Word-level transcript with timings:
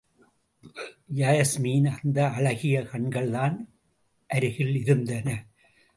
யாஸ்மியின் 1.15 1.91
அந்த 2.03 2.29
அழகிய 2.29 2.81
கண்கள்தான் 2.81 3.57
அருகில் 4.27 4.75
இருந்தன. 4.75 5.45